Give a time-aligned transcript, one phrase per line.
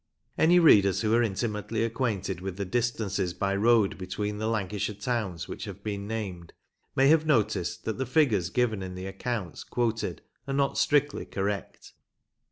[0.35, 5.47] Any readers who are intimately acquainted with the distances by road between the Lancashire towns
[5.47, 6.53] which have been named,
[6.95, 11.93] may have noticed that the figures given in the accounts quoted are not strictly correct.